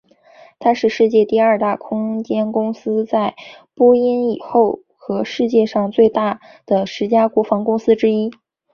[0.57, 3.35] 它是世界第二大空间公司在
[3.75, 8.31] 波音以后和世界上最大的十家国防公司之一。